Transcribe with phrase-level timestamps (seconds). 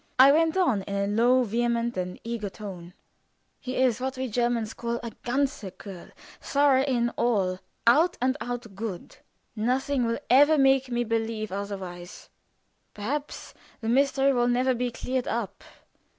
[0.17, 2.95] I went on in a vehement and eager tone:
[3.59, 6.09] "He is what we Germans call a ganzer kerl
[6.41, 9.17] thorough in all out and out good.
[9.55, 12.31] Nothing will ever make me believe otherwise.
[12.95, 15.63] Perhaps the mystery will never be cleared up.